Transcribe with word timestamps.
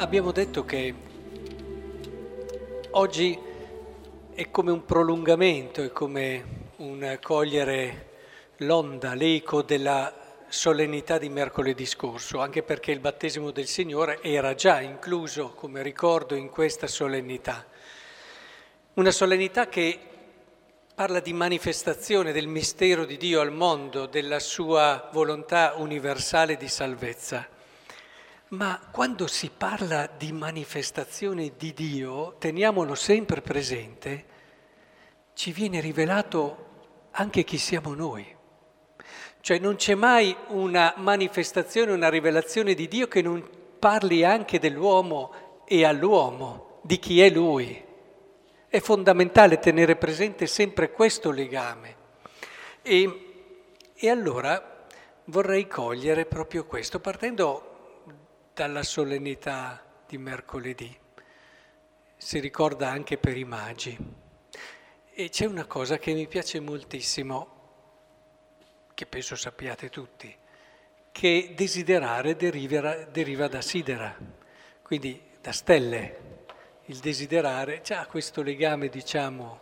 abbiamo 0.00 0.32
detto 0.32 0.64
che 0.64 0.94
oggi 2.92 3.38
è 4.32 4.50
come 4.50 4.70
un 4.70 4.86
prolungamento, 4.86 5.82
è 5.82 5.92
come 5.92 6.44
un 6.76 7.18
cogliere 7.20 8.08
l'onda, 8.58 9.12
l'eco 9.12 9.60
della 9.60 10.10
solennità 10.48 11.18
di 11.18 11.28
mercoledì 11.28 11.84
scorso, 11.84 12.40
anche 12.40 12.62
perché 12.62 12.92
il 12.92 13.00
battesimo 13.00 13.50
del 13.50 13.66
Signore 13.66 14.22
era 14.22 14.54
già 14.54 14.80
incluso 14.80 15.50
come 15.50 15.82
ricordo 15.82 16.34
in 16.34 16.48
questa 16.48 16.86
solennità. 16.86 17.66
Una 18.94 19.10
solennità 19.10 19.68
che 19.68 19.98
parla 20.94 21.20
di 21.20 21.34
manifestazione 21.34 22.32
del 22.32 22.46
mistero 22.46 23.04
di 23.04 23.18
Dio 23.18 23.42
al 23.42 23.52
mondo, 23.52 24.06
della 24.06 24.38
sua 24.38 25.10
volontà 25.12 25.74
universale 25.76 26.56
di 26.56 26.68
salvezza. 26.68 27.58
Ma 28.50 28.80
quando 28.90 29.28
si 29.28 29.48
parla 29.56 30.10
di 30.18 30.32
manifestazione 30.32 31.52
di 31.56 31.72
Dio, 31.72 32.34
teniamolo 32.38 32.96
sempre 32.96 33.42
presente, 33.42 34.24
ci 35.34 35.52
viene 35.52 35.78
rivelato 35.78 36.66
anche 37.12 37.44
chi 37.44 37.58
siamo 37.58 37.94
noi. 37.94 38.26
Cioè 39.40 39.60
non 39.60 39.76
c'è 39.76 39.94
mai 39.94 40.36
una 40.48 40.94
manifestazione, 40.96 41.92
una 41.92 42.08
rivelazione 42.08 42.74
di 42.74 42.88
Dio 42.88 43.06
che 43.06 43.22
non 43.22 43.48
parli 43.78 44.24
anche 44.24 44.58
dell'uomo 44.58 45.62
e 45.64 45.84
all'uomo, 45.84 46.80
di 46.82 46.98
chi 46.98 47.20
è 47.20 47.30
Lui. 47.30 47.80
È 48.66 48.80
fondamentale 48.80 49.60
tenere 49.60 49.94
presente 49.94 50.48
sempre 50.48 50.90
questo 50.90 51.30
legame. 51.30 51.96
E, 52.82 53.54
e 53.94 54.10
allora 54.10 54.86
vorrei 55.26 55.68
cogliere 55.68 56.26
proprio 56.26 56.64
questo, 56.64 56.98
partendo 56.98 57.69
dalla 58.60 58.82
solennità 58.82 59.82
di 60.06 60.18
mercoledì. 60.18 60.94
Si 62.14 62.38
ricorda 62.40 62.90
anche 62.90 63.16
per 63.16 63.38
i 63.38 63.44
magi. 63.44 63.96
E 65.14 65.28
c'è 65.30 65.46
una 65.46 65.64
cosa 65.64 65.96
che 65.96 66.12
mi 66.12 66.26
piace 66.26 66.60
moltissimo, 66.60 67.56
che 68.92 69.06
penso 69.06 69.34
sappiate 69.34 69.88
tutti, 69.88 70.36
che 71.10 71.54
desiderare 71.56 72.36
deriva, 72.36 72.96
deriva 73.04 73.48
da 73.48 73.62
sidera, 73.62 74.14
quindi 74.82 75.18
da 75.40 75.52
stelle. 75.52 76.44
Il 76.84 76.98
desiderare 76.98 77.80
ha 77.88 78.04
questo 78.04 78.42
legame, 78.42 78.90
diciamo, 78.90 79.60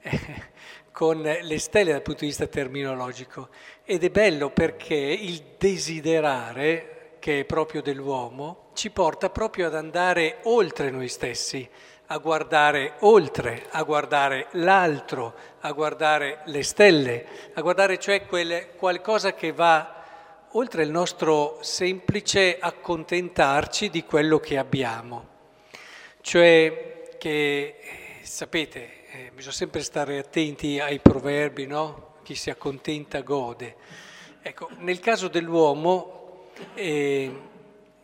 eh, 0.00 0.50
con 0.92 1.22
le 1.22 1.58
stelle 1.58 1.90
dal 1.90 2.02
punto 2.02 2.20
di 2.20 2.26
vista 2.26 2.46
terminologico. 2.46 3.48
Ed 3.82 4.04
è 4.04 4.10
bello 4.10 4.50
perché 4.50 4.94
il 4.94 5.56
desiderare 5.58 6.97
che 7.18 7.40
è 7.40 7.44
proprio 7.44 7.82
dell'uomo, 7.82 8.70
ci 8.74 8.90
porta 8.90 9.30
proprio 9.30 9.66
ad 9.66 9.74
andare 9.74 10.38
oltre 10.44 10.90
noi 10.90 11.08
stessi, 11.08 11.68
a 12.06 12.18
guardare 12.18 12.94
oltre, 13.00 13.66
a 13.70 13.82
guardare 13.82 14.46
l'altro, 14.52 15.34
a 15.60 15.72
guardare 15.72 16.40
le 16.46 16.62
stelle, 16.62 17.26
a 17.54 17.60
guardare 17.60 17.98
cioè 17.98 18.24
quelle, 18.26 18.70
qualcosa 18.76 19.34
che 19.34 19.52
va 19.52 19.94
oltre 20.52 20.82
il 20.82 20.90
nostro 20.90 21.58
semplice 21.60 22.58
accontentarci 22.58 23.90
di 23.90 24.04
quello 24.04 24.38
che 24.38 24.56
abbiamo. 24.56 25.26
Cioè 26.20 27.16
che, 27.18 27.76
sapete, 28.22 29.10
eh, 29.10 29.30
bisogna 29.34 29.54
sempre 29.54 29.82
stare 29.82 30.18
attenti 30.18 30.78
ai 30.80 31.00
proverbi, 31.00 31.66
no? 31.66 32.14
Chi 32.22 32.34
si 32.34 32.48
accontenta 32.48 33.20
gode. 33.20 33.76
Ecco, 34.40 34.70
nel 34.78 35.00
caso 35.00 35.28
dell'uomo 35.28 36.17
e 36.74 37.40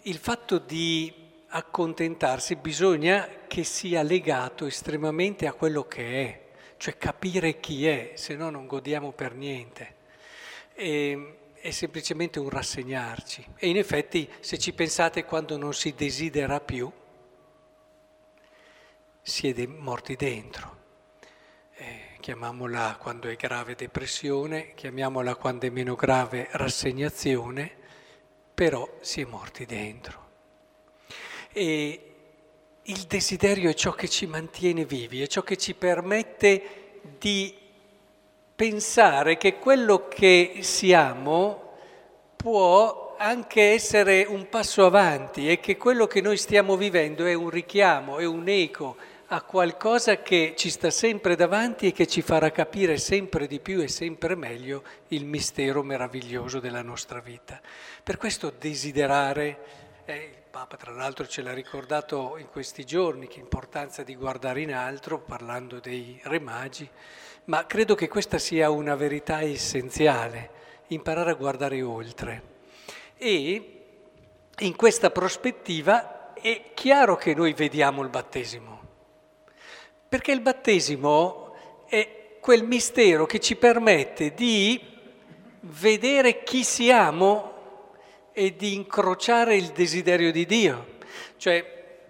il 0.03 0.17
fatto 0.17 0.59
di 0.59 1.13
accontentarsi 1.49 2.57
bisogna 2.57 3.29
che 3.47 3.65
sia 3.65 4.03
legato 4.03 4.67
estremamente 4.67 5.47
a 5.47 5.53
quello 5.53 5.85
che 5.85 6.23
è, 6.23 6.41
cioè 6.77 6.97
capire 6.97 7.61
chi 7.61 7.87
è, 7.87 8.13
se 8.15 8.35
no 8.35 8.51
non 8.51 8.67
godiamo 8.67 9.13
per 9.13 9.35
niente. 9.35 9.95
E, 10.75 11.39
è 11.55 11.71
semplicemente 11.71 12.39
un 12.41 12.51
rassegnarci. 12.51 13.47
E 13.57 13.69
in 13.69 13.79
effetti, 13.79 14.29
se 14.41 14.59
ci 14.59 14.75
pensate, 14.75 15.25
quando 15.25 15.57
non 15.57 15.73
si 15.73 15.95
desidera 15.95 16.61
più, 16.61 16.93
si 19.23 19.49
è 19.49 19.67
morti 19.67 20.15
dentro. 20.15 20.83
Eh, 21.77 22.17
chiamiamola 22.21 22.99
quando 23.01 23.29
è 23.29 23.37
grave 23.37 23.77
depressione, 23.77 24.75
chiamiamola 24.75 25.37
quando 25.37 25.67
è 25.67 25.71
meno 25.71 25.95
grave 25.95 26.49
rassegnazione 26.51 27.83
però 28.55 28.89
si 29.01 29.21
è 29.21 29.25
morti 29.25 29.67
dentro. 29.67 30.23
E 31.53 32.01
il 32.83 33.01
desiderio 33.03 33.71
è 33.71 33.75
ciò 33.75 33.93
che 33.93 34.09
ci 34.09 34.27
mantiene 34.27 34.85
vivi, 34.85 35.23
è 35.23 35.27
ciò 35.27 35.43
che 35.43 35.57
ci 35.57 35.75
permette 35.75 37.01
di 37.19 37.55
pensare 38.55 39.37
che 39.37 39.59
quello 39.59 40.07
che 40.09 40.59
siamo 40.61 41.73
può 42.37 43.17
anche 43.19 43.73
essere 43.73 44.25
un 44.29 44.49
passo 44.49 44.85
avanti 44.85 45.51
e 45.51 45.61
che 45.61 45.77
quello 45.77 46.07
che 46.07 46.21
noi 46.21 46.37
stiamo 46.37 46.77
vivendo 46.77 47.25
è 47.25 47.35
un 47.35 47.49
richiamo, 47.49 48.19
è 48.19 48.27
un 48.27 48.49
eco 48.49 48.97
a 49.35 49.43
qualcosa 49.43 50.23
che 50.23 50.55
ci 50.57 50.71
sta 50.71 50.91
sempre 50.91 51.35
davanti 51.35 51.89
e 51.89 51.93
che 51.93 52.07
ci 52.07 52.23
farà 52.23 52.53
capire 52.53 52.99
sempre 52.99 53.49
di 53.49 53.59
più 53.59 53.83
e 53.83 53.89
sempre 53.89 54.37
meglio 54.37 54.85
il 55.09 55.25
mistero 55.25 55.83
meraviglioso 55.83 56.61
della 56.61 56.83
nostra 56.83 57.19
vita. 57.19 57.61
Per 58.05 58.17
questo 58.17 58.53
desiderare, 58.57 59.59
eh, 60.05 60.15
il 60.15 60.43
Papa 60.49 60.77
tra 60.77 60.93
l'altro 60.93 61.27
ce 61.27 61.43
l'ha 61.43 61.53
ricordato 61.53 62.37
in 62.39 62.47
questi 62.49 62.85
giorni, 62.85 63.27
che 63.27 63.41
importanza 63.41 64.05
di 64.05 64.15
guardare 64.15 64.61
in 64.61 64.73
altro, 64.73 65.19
parlando 65.19 65.81
dei 65.81 66.21
re 66.23 66.39
magi, 66.39 66.89
ma 67.47 67.67
credo 67.67 67.97
che 67.97 68.07
questa 68.07 68.39
sia 68.39 68.71
una 68.71 68.95
verità 68.95 69.41
essenziale, 69.41 70.51
imparare 70.89 71.33
a 71.33 71.35
guardare 71.35 71.83
oltre. 71.83 72.43
E 73.17 73.81
in 74.57 74.77
questa 74.77 75.11
prospettiva 75.11 76.35
è 76.35 76.71
chiaro 76.73 77.17
che 77.17 77.35
noi 77.35 77.53
vediamo 77.53 78.01
il 78.03 78.11
battesimo 78.11 78.84
perché 80.15 80.31
il 80.31 80.43
battesimo 80.43 81.57
è 81.89 82.37
quel 82.39 82.63
mistero 82.63 83.27
che 83.27 83.41
ci 83.41 83.57
permette 83.57 84.33
di 84.33 84.81
vedere 85.63 86.45
chi 86.45 86.63
siamo 86.63 87.97
e 88.33 88.55
di 88.55 88.75
incrociare 88.75 89.57
il 89.57 89.73
desiderio 89.73 90.31
di 90.31 90.47
Dio. 90.47 90.99
Cioè, 91.37 92.07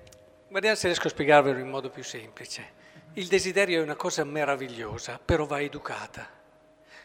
guardiamo 0.49 0.77
se 0.77 0.89
riesco 0.89 1.07
a 1.07 1.11
spiegarvelo 1.11 1.59
in 1.59 1.71
modo 1.71 1.89
più 1.89 2.05
semplice. 2.05 2.73
Il 3.15 3.27
desiderio 3.27 3.81
è 3.81 3.83
una 3.83 3.97
cosa 3.97 4.23
meravigliosa, 4.23 5.19
però 5.25 5.47
va 5.47 5.63
educata. 5.63 6.29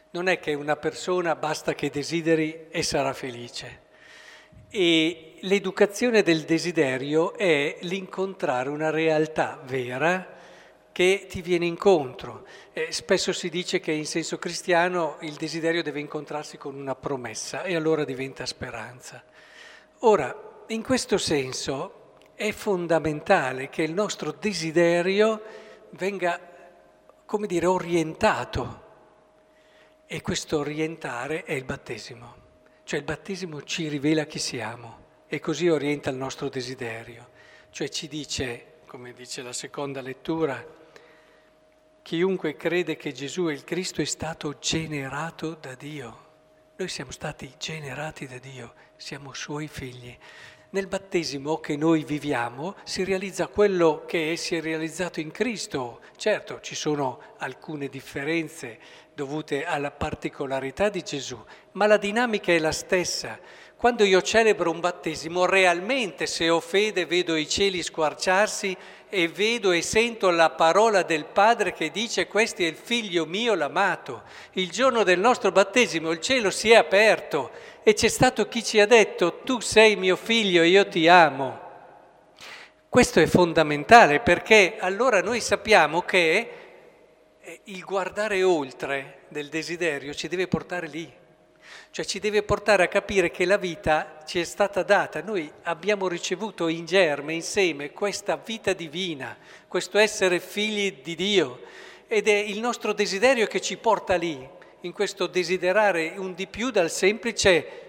Non 0.10 0.28
è 0.28 0.38
che 0.40 0.54
una 0.54 0.76
persona 0.76 1.34
basta 1.38 1.74
che 1.76 1.90
desideri 1.90 2.68
e 2.70 2.84
sarà 2.84 3.14
felice. 3.14 3.84
E 4.70 5.36
l'educazione 5.40 6.24
del 6.24 6.42
desiderio 6.42 7.38
è 7.38 7.78
l'incontrare 7.84 8.68
una 8.68 8.90
realtà 8.90 9.62
vera 9.64 10.36
che 11.00 11.28
ti 11.30 11.42
viene 11.42 11.66
incontro. 11.66 12.46
Eh, 12.74 12.92
spesso 12.92 13.32
si 13.32 13.48
dice 13.48 13.80
che 13.80 13.94
in 13.94 14.06
senso 14.06 14.38
cristiano 14.38 15.16
il 15.22 15.36
desiderio 15.36 15.82
deve 15.82 16.02
incontrarsi 16.02 16.58
con 16.58 16.76
una 16.76 16.94
promessa 16.94 17.64
e 17.64 17.74
allora 17.74 18.04
diventa 18.04 18.46
speranza. 18.46 19.24
Ora, 20.00 20.66
in 20.68 20.84
questo 20.84 21.18
senso 21.18 22.18
è 22.36 22.52
fondamentale 22.52 23.70
che 23.70 23.84
il 23.84 23.94
nostro 23.94 24.34
desiderio 24.34 25.42
venga, 25.92 26.38
come 27.26 27.48
dire, 27.48 27.66
orientato 27.66 28.84
e 30.06 30.20
questo 30.20 30.58
orientare 30.58 31.46
è 31.46 31.54
il 31.54 31.64
battesimo. 31.64 32.36
Cioè 32.84 33.00
il 33.00 33.06
battesimo 33.06 33.62
ci 33.64 33.88
rivela 33.88 34.26
chi 34.26 34.40
siamo 34.40 34.98
e 35.28 35.40
così 35.40 35.70
orienta 35.70 36.10
il 36.10 36.18
nostro 36.18 36.50
desiderio. 36.50 37.30
Cioè 37.70 37.88
ci 37.88 38.10
dice, 38.10 38.80
come 38.86 39.14
dice 39.14 39.42
la 39.42 39.54
seconda 39.54 40.02
lettura, 40.02 40.76
Chiunque 42.10 42.56
crede 42.56 42.98
che 42.98 43.12
Gesù 43.12 43.46
è 43.46 43.54
il 43.54 43.64
Cristo 43.64 44.02
è 44.02 44.06
stato 44.06 44.58
generato 44.58 45.54
da 45.54 45.76
Dio. 45.76 46.18
Noi 46.78 46.88
siamo 46.88 47.12
stati 47.12 47.54
generati 47.60 48.26
da 48.26 48.40
Dio, 48.40 48.74
siamo 48.96 49.32
suoi 49.34 49.68
figli. 49.68 50.18
Nel 50.72 50.88
battesimo 50.88 51.60
che 51.60 51.78
noi 51.78 52.04
viviamo 52.04 52.76
si 52.84 53.04
realizza 53.04 53.46
quello 53.46 54.06
che 54.08 54.36
si 54.38 54.56
è 54.56 54.60
realizzato 54.60 55.20
in 55.20 55.30
Cristo. 55.30 56.02
Certo, 56.16 56.60
ci 56.62 56.74
sono 56.74 57.22
alcune 57.38 57.90
differenze 57.90 58.80
dovute 59.20 59.66
alla 59.66 59.92
particolarità 59.92 60.88
di 60.88 61.04
Gesù, 61.04 61.38
ma 61.74 61.88
la 61.88 61.98
dinamica 61.98 62.54
è 62.54 62.60
la 62.60 62.72
stessa. 62.72 63.38
Quando 63.76 64.06
io 64.06 64.22
celebro 64.22 64.72
un 64.72 64.80
battesimo, 64.80 65.46
realmente 65.46 66.26
se 66.26 66.50
ho 66.50 66.62
fede 66.62 67.06
vedo 67.06 67.36
i 67.36 67.48
cieli 67.48 67.84
squarciarsi 67.84 68.76
e 69.10 69.28
vedo 69.28 69.72
e 69.72 69.82
sento 69.82 70.30
la 70.30 70.52
parola 70.52 71.04
del 71.04 71.26
Padre 71.26 71.74
che 71.74 71.92
dice 71.92 72.28
questo 72.28 72.62
è 72.62 72.66
il 72.66 72.78
figlio 72.78 73.26
mio 73.26 73.56
l'amato. 73.56 74.24
Il 74.54 74.70
giorno 74.70 75.04
del 75.04 75.20
nostro 75.20 75.52
battesimo 75.52 76.12
il 76.12 76.22
cielo 76.22 76.50
si 76.50 76.72
è 76.72 76.76
aperto 76.76 77.52
e 77.84 77.94
c'è 77.94 78.08
stato 78.08 78.48
chi 78.48 78.64
ci 78.64 78.80
ha 78.80 78.86
detto 78.86 79.40
tu 79.44 79.60
sei 79.60 79.98
mio 79.98 80.16
figlio 80.16 80.62
e 80.62 80.68
io 80.68 80.88
ti 80.88 81.10
amo. 81.10 81.68
questo 82.88 83.20
è 83.20 83.28
fondamentale 83.28 84.22
perché 84.22 84.78
allora 84.80 85.22
noi 85.22 85.42
sappiamo 85.42 86.04
che 86.04 86.59
il 87.66 87.84
guardare 87.84 88.44
oltre 88.44 89.22
del 89.30 89.50
desiderio 89.50 90.14
ci 90.14 90.28
deve 90.28 90.48
portare 90.48 90.88
lì, 90.88 91.12
cioè 91.92 92.06
ci 92.06 92.20
deve 92.20 92.44
portare 92.44 92.84
a 92.84 92.88
capire 92.88 93.32
che 93.32 93.46
la 93.46 93.58
vita 93.58 94.22
ci 94.26 94.40
è 94.40 94.44
stata 94.44 94.84
data, 94.84 95.22
noi 95.22 95.52
abbiamo 95.64 96.08
ricevuto 96.08 96.68
in 96.68 96.86
germe, 96.86 97.34
insieme, 97.34 97.92
questa 97.92 98.36
vita 98.38 98.74
divina, 98.74 99.38
questo 99.68 99.98
essere 99.98 100.40
figli 100.40 101.02
di 101.02 101.16
Dio. 101.16 101.62
Ed 102.08 102.28
è 102.28 102.36
il 102.36 102.60
nostro 102.60 102.94
desiderio 102.94 103.46
che 103.48 103.62
ci 103.62 103.78
porta 103.78 104.16
lì, 104.16 104.48
in 104.82 104.94
questo 104.94 105.28
desiderare 105.28 106.14
un 106.18 106.34
di 106.34 106.48
più 106.48 106.72
dal 106.72 106.90
semplice 106.90 107.88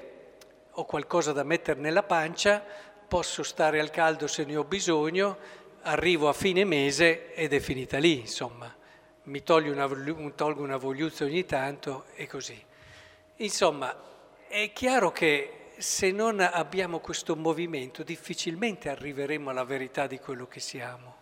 ho 0.72 0.84
qualcosa 0.84 1.32
da 1.32 1.42
mettere 1.42 1.80
nella 1.80 2.02
pancia, 2.02 2.64
posso 3.06 3.42
stare 3.42 3.80
al 3.80 3.90
caldo 3.90 4.26
se 4.26 4.44
ne 4.44 4.56
ho 4.56 4.64
bisogno, 4.64 5.36
arrivo 5.82 6.28
a 6.28 6.32
fine 6.32 6.64
mese 6.64 7.34
ed 7.34 7.52
è 7.52 7.60
finita 7.60 7.98
lì, 7.98 8.20
insomma. 8.20 8.74
Mi 9.30 9.44
tolgo 9.44 9.70
una, 9.70 9.88
tolgo 10.34 10.60
una 10.60 10.76
vogliuzza 10.76 11.22
ogni 11.22 11.44
tanto 11.44 12.06
e 12.16 12.26
così. 12.26 12.60
Insomma, 13.36 13.96
è 14.48 14.72
chiaro 14.72 15.12
che 15.12 15.68
se 15.78 16.10
non 16.10 16.40
abbiamo 16.40 16.98
questo 16.98 17.36
movimento 17.36 18.02
difficilmente 18.02 18.88
arriveremo 18.88 19.48
alla 19.48 19.62
verità 19.62 20.08
di 20.08 20.18
quello 20.18 20.48
che 20.48 20.58
siamo. 20.58 21.18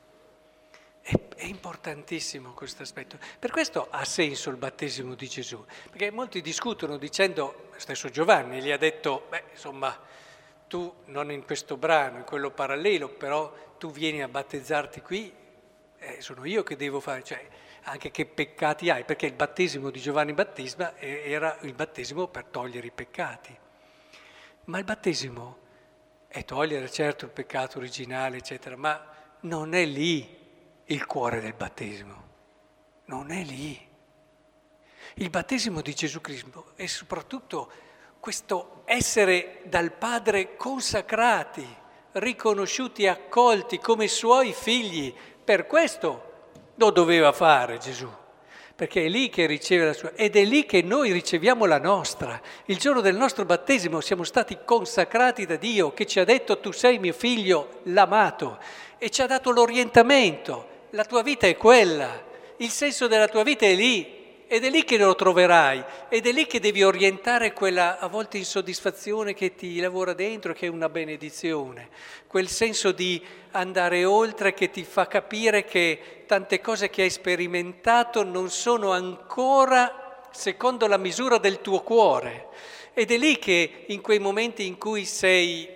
È, 1.02 1.12
è, 1.37 1.44
importantissimo 1.44 2.55
questo 2.55 2.82
aspetto. 2.82 3.19
Per 3.38 3.50
questo 3.50 3.88
ha 3.90 4.06
senso 4.06 4.49
il 4.49 4.56
battesimo 4.56 5.14
di 5.14 5.28
Gesù, 5.28 5.62
perché 5.90 6.11
molti 6.11 6.40
discutono 6.40 6.96
dicendo, 6.96 7.69
stesso 7.76 8.08
Giovanni 8.08 8.62
gli 8.62 8.70
ha 8.70 8.78
detto, 8.78 9.26
beh, 9.28 9.44
insomma, 9.52 9.94
tu 10.66 10.90
non 11.08 11.31
in 11.31 11.44
questo 11.44 11.76
brano, 11.76 12.16
in 12.16 12.25
quello 12.25 12.52
parallelo, 12.52 13.11
però 13.11 13.52
tu 13.76 13.90
vieni 13.90 14.22
a 14.22 14.28
battezzarti 14.28 15.02
qui, 15.02 15.31
eh, 16.16 16.20
sono 16.20 16.44
io 16.44 16.62
che 16.62 16.76
devo 16.76 17.00
fare, 17.00 17.22
cioè 17.22 17.46
anche 17.82 18.10
che 18.10 18.26
peccati 18.26 18.90
hai, 18.90 19.05
perché 19.05 19.26
il 19.26 19.34
battesimo 19.34 19.90
di 19.90 20.00
Giovanni 20.00 20.32
Battista 20.32 20.96
era 20.99 21.56
il 21.62 21.75
battesimo 21.75 22.28
per 22.28 22.44
togliere 22.44 22.87
i 22.87 22.93
peccati. 22.93 23.56
Ma 24.64 24.78
il 24.78 24.84
battesimo 24.84 25.58
è 26.28 26.44
togliere 26.44 26.90
certo 26.90 27.25
il 27.25 27.31
peccato 27.31 27.78
originale, 27.78 28.37
eccetera, 28.37 28.76
ma 28.76 29.02
non 29.40 29.75
è 29.75 29.84
lì 29.84 30.37
il 30.84 31.06
cuore 31.06 31.40
del 31.40 31.55
battesimo. 31.55 32.26
Non 33.06 33.31
è 33.31 33.43
lì. 33.43 33.87
Il 35.14 35.31
battesimo 35.31 35.81
di 35.81 35.94
Gesù 35.94 36.20
Cristo 36.20 36.72
è 36.75 36.87
soprattutto 36.87 37.70
questo 38.20 38.82
essere 38.84 39.62
dal 39.64 39.93
Padre 39.93 40.56
consacrati, 40.56 41.66
riconosciuti 42.12 43.06
accolti 43.06 43.78
come 43.78 44.06
suoi 44.06 44.52
figli. 44.52 45.14
Per 45.48 45.66
questo 45.66 46.24
lo 46.74 46.90
doveva 46.90 47.32
fare 47.32 47.78
Gesù, 47.78 48.06
perché 48.76 49.06
è 49.06 49.08
lì 49.08 49.30
che 49.30 49.46
riceve 49.46 49.86
la 49.86 49.92
sua, 49.94 50.12
ed 50.14 50.36
è 50.36 50.44
lì 50.44 50.66
che 50.66 50.82
noi 50.82 51.10
riceviamo 51.10 51.64
la 51.64 51.78
nostra. 51.78 52.38
Il 52.66 52.76
giorno 52.76 53.00
del 53.00 53.16
nostro 53.16 53.46
battesimo 53.46 54.02
siamo 54.02 54.24
stati 54.24 54.58
consacrati 54.62 55.46
da 55.46 55.56
Dio 55.56 55.94
che 55.94 56.04
ci 56.04 56.20
ha 56.20 56.24
detto 56.24 56.60
tu 56.60 56.70
sei 56.70 56.98
mio 56.98 57.14
figlio 57.14 57.80
l'amato 57.84 58.58
e 58.98 59.08
ci 59.08 59.22
ha 59.22 59.26
dato 59.26 59.50
l'orientamento. 59.50 60.68
La 60.90 61.06
tua 61.06 61.22
vita 61.22 61.46
è 61.46 61.56
quella, 61.56 62.22
il 62.58 62.68
senso 62.68 63.06
della 63.06 63.28
tua 63.28 63.42
vita 63.42 63.64
è 63.64 63.72
lì 63.72 64.17
ed 64.50 64.64
è 64.64 64.70
lì 64.70 64.82
che 64.82 64.96
lo 64.96 65.14
troverai 65.14 65.84
ed 66.08 66.26
è 66.26 66.32
lì 66.32 66.46
che 66.46 66.58
devi 66.58 66.82
orientare 66.82 67.52
quella 67.52 67.98
a 67.98 68.08
volte 68.08 68.38
insoddisfazione 68.38 69.34
che 69.34 69.54
ti 69.54 69.78
lavora 69.78 70.14
dentro, 70.14 70.54
che 70.54 70.66
è 70.66 70.70
una 70.70 70.88
benedizione, 70.88 71.90
quel 72.26 72.48
senso 72.48 72.90
di 72.90 73.22
andare 73.50 74.06
oltre 74.06 74.54
che 74.54 74.70
ti 74.70 74.84
fa 74.84 75.06
capire 75.06 75.64
che 75.64 76.24
tante 76.26 76.62
cose 76.62 76.88
che 76.88 77.02
hai 77.02 77.10
sperimentato 77.10 78.24
non 78.24 78.48
sono 78.48 78.92
ancora 78.92 80.22
secondo 80.30 80.86
la 80.86 80.96
misura 80.96 81.36
del 81.36 81.60
tuo 81.60 81.82
cuore. 81.82 82.46
Ed 82.94 83.10
è 83.10 83.18
lì 83.18 83.38
che 83.38 83.84
in 83.88 84.00
quei 84.00 84.18
momenti 84.18 84.66
in 84.66 84.78
cui 84.78 85.04
sei 85.04 85.68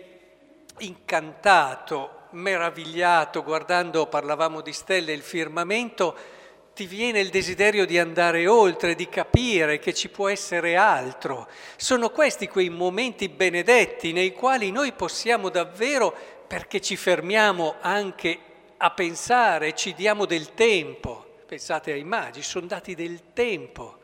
incantato, 0.79 2.21
meravigliato 2.31 3.43
guardando, 3.43 4.07
parlavamo 4.07 4.63
di 4.63 4.73
stelle, 4.73 5.13
il 5.13 5.21
firmamento, 5.21 6.41
ti 6.75 6.87
viene 6.87 7.21
il 7.21 7.29
desiderio 7.29 7.85
di 7.85 7.99
andare 7.99 8.47
oltre, 8.47 8.95
di 8.95 9.09
capire 9.09 9.79
che 9.79 9.93
ci 9.93 10.09
può 10.09 10.29
essere 10.29 10.77
altro. 10.77 11.49
Sono 11.77 12.11
questi 12.11 12.49
quei 12.49 12.71
momenti 12.71 13.29
benedetti 13.29 14.13
nei 14.13 14.33
quali 14.33 14.71
noi 14.71 14.93
possiamo 14.93 15.51
davvero, 15.51 16.15
perché 16.47 16.81
ci 16.81 16.97
fermiamo 16.97 17.75
anche 17.81 18.39
a 18.79 18.91
pensare, 18.91 19.75
ci 19.75 19.95
diamo 19.95 20.25
del 20.25 20.55
tempo. 20.55 21.41
Pensate 21.47 21.93
ai 21.93 22.05
magi, 22.05 22.43
sono 22.43 22.67
dati 22.67 22.95
del 22.95 23.33
tempo 23.35 24.01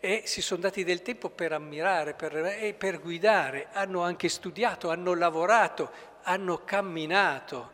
e 0.00 0.22
si 0.24 0.40
sono 0.40 0.60
dati 0.60 0.84
del 0.84 1.02
tempo 1.02 1.28
per 1.28 1.52
ammirare 1.52 2.14
per, 2.14 2.36
e 2.36 2.72
per 2.72 3.00
guidare, 3.00 3.68
hanno 3.72 4.02
anche 4.02 4.28
studiato, 4.28 4.90
hanno 4.90 5.14
lavorato, 5.14 5.90
hanno 6.22 6.62
camminato. 6.64 7.72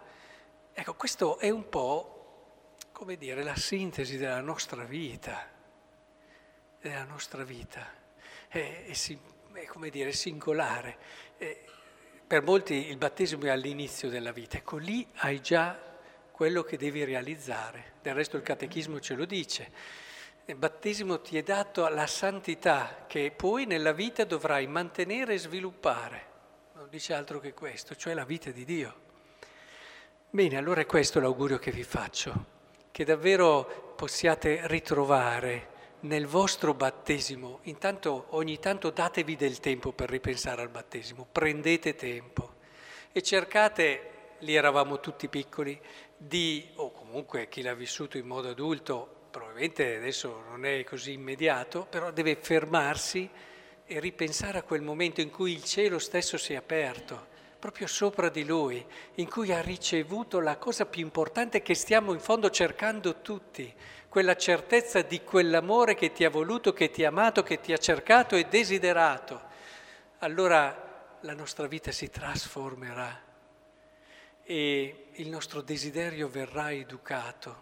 Ecco, 0.73 0.95
questo 0.95 1.39
è 1.39 1.51
un 1.51 1.69
po', 1.69 2.14
come 3.05 3.19
dire, 3.19 3.43
la 3.43 3.55
sintesi 3.55 4.17
della 4.17 4.41
nostra 4.41 4.85
vita, 4.85 5.47
della 6.81 7.05
nostra 7.05 7.45
vita. 7.45 7.87
È, 8.49 8.87
è, 8.87 9.19
è 9.53 9.65
come 9.67 9.91
dire, 9.91 10.11
singolare. 10.11 10.97
È, 11.37 11.65
per 12.27 12.43
molti 12.43 12.89
il 12.89 12.97
battesimo 12.97 13.45
è 13.45 13.51
all'inizio 13.51 14.09
della 14.09 14.33
vita, 14.33 14.57
ecco 14.57 14.79
lì 14.79 15.07
hai 15.17 15.43
già 15.43 15.79
quello 16.31 16.63
che 16.63 16.79
devi 16.79 17.05
realizzare. 17.05 17.93
Del 18.01 18.15
resto 18.15 18.39
il 18.39 18.43
catechismo 18.43 18.99
ce 19.01 19.13
lo 19.13 19.27
dice. 19.27 19.71
Il 20.47 20.57
battesimo 20.57 21.21
ti 21.21 21.37
è 21.37 21.43
dato 21.43 21.87
la 21.89 22.07
santità 22.07 23.05
che 23.07 23.35
poi 23.37 23.67
nella 23.67 23.93
vita 23.93 24.25
dovrai 24.25 24.67
mantenere 24.67 25.35
e 25.35 25.39
sviluppare 25.39 26.33
non 26.73 26.89
dice 26.89 27.13
altro 27.13 27.39
che 27.39 27.53
questo, 27.53 27.95
cioè 27.97 28.15
la 28.15 28.25
vita 28.25 28.51
di 28.51 28.65
Dio. 28.65 29.03
Bene, 30.31 30.57
allora 30.57 30.81
è 30.81 30.87
questo 30.87 31.21
l'augurio 31.21 31.59
che 31.59 31.71
vi 31.71 31.85
faccio, 31.85 32.54
che 32.95 33.03
davvero 33.03 33.95
possiate 33.97 34.61
ritrovare 34.69 35.97
nel 36.03 36.29
vostro 36.29 36.75
battesimo, 36.75 37.59
intanto 37.63 38.27
ogni 38.31 38.61
tanto 38.61 38.91
datevi 38.91 39.35
del 39.35 39.59
tempo 39.59 39.91
per 39.91 40.09
ripensare 40.09 40.63
al 40.63 40.69
battesimo, 40.69 41.27
prendete 41.33 41.97
tempo 41.97 42.55
e 43.11 43.21
cercate, 43.21 44.37
lì 44.39 44.55
eravamo 44.55 45.01
tutti 45.01 45.27
piccoli, 45.27 45.77
di, 46.17 46.71
o 46.77 46.93
comunque 46.93 47.49
chi 47.49 47.63
l'ha 47.63 47.75
vissuto 47.75 48.17
in 48.17 48.27
modo 48.27 48.51
adulto, 48.51 49.27
probabilmente 49.29 49.97
adesso 49.97 50.45
non 50.49 50.65
è 50.65 50.85
così 50.85 51.15
immediato, 51.15 51.89
però 51.91 52.13
deve 52.13 52.37
fermarsi 52.37 53.29
e 53.85 53.99
ripensare 53.99 54.59
a 54.59 54.63
quel 54.63 54.83
momento 54.83 55.21
in 55.21 55.31
cui 55.31 55.51
il 55.51 55.65
cielo 55.65 55.99
stesso 55.99 56.39
si 56.39 56.53
è 56.53 56.57
aperto, 56.57 57.27
proprio 57.65 57.87
sopra 57.87 58.29
di 58.29 58.45
lui, 58.45 58.85
in 59.15 59.27
cui 59.27 59.51
ha 59.51 59.63
ricevuto 59.63 60.39
la 60.39 60.59
cosa 60.59 60.85
più 60.85 61.01
importante 61.01 61.63
che 61.63 61.75
stiamo 61.75 62.13
in 62.13 62.21
fondo 62.21 62.51
cercando 62.51 63.23
tutti, 63.23 63.73
quella 64.07 64.37
certezza 64.37 65.01
di 65.01 65.23
quell'amore 65.23 65.95
che 65.95 66.13
ti 66.13 66.27
ha 66.27 66.29
voluto, 66.29 66.75
che 66.75 66.91
ti 66.91 67.07
ha 67.07 67.09
amato, 67.09 67.43
che 67.43 67.63
ti 67.63 67.73
ha 67.73 67.79
cercato 67.79 68.37
e 68.37 68.45
desiderato. 68.45 69.41
Allora 70.19 71.17
la 71.23 71.33
nostra 71.33 71.67
vita 71.67 71.91
si 71.91 72.11
trasformerà 72.11 73.19
e 74.43 75.07
il 75.13 75.31
nostro 75.31 75.63
desiderio 75.63 76.29
verrà 76.29 76.71
educato 76.71 77.57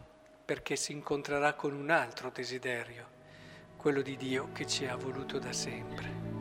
perché 0.45 0.75
si 0.75 0.91
incontrerà 0.91 1.53
con 1.53 1.75
un 1.75 1.91
altro 1.91 2.33
desiderio 2.35 3.07
quello 3.77 4.03
di 4.03 4.17
Dio 4.17 4.49
che 4.53 4.67
ci 4.67 4.85
ha 4.85 4.97
voluto 4.97 5.39
da 5.39 5.53
sempre. 5.53 6.32